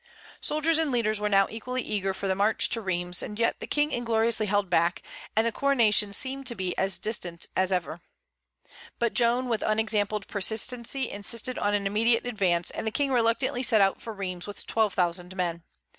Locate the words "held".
4.47-4.67